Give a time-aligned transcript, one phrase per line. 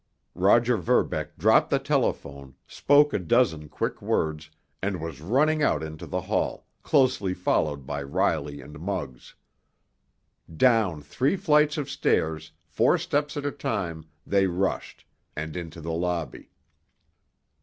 [0.33, 4.49] Roger Verbeck dropped the telephone, spoke a dozen quick words,
[4.81, 9.35] and was running out into the hall, closely followed by Riley and Muggs.
[10.57, 15.93] Down three flights of stairs, four steps at a time, they rushed, and into the
[15.93, 16.49] lobby.